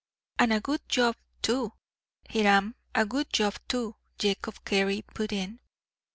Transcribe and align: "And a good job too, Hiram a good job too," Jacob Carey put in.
"And 0.39 0.51
a 0.51 0.59
good 0.59 0.81
job 0.89 1.15
too, 1.43 1.73
Hiram 2.27 2.73
a 2.95 3.05
good 3.05 3.31
job 3.31 3.57
too," 3.67 3.97
Jacob 4.17 4.65
Carey 4.65 5.03
put 5.13 5.31
in. 5.31 5.59